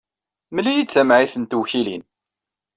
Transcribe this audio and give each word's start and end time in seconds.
Mmel-iyi-d 0.49 0.89
tamɛayt 0.93 1.33
n 1.37 1.43
tewkilin. 1.45 2.03